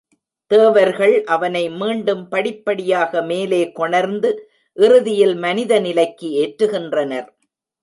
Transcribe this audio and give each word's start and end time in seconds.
தேவர்கள் 0.51 1.13
அவனை 1.25 1.61
மீண்டும் 1.69 2.23
படிப்படியாக 2.29 3.21
மேலே 3.21 3.61
கொணர்ந்து 3.71 4.31
இறுதியில் 4.77 5.35
மனித 5.35 5.79
நிலைக்கு 5.79 6.29
ஏற்றுகின்றனர். 6.43 7.29